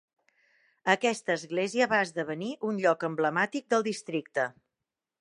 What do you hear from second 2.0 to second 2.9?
esdevenir un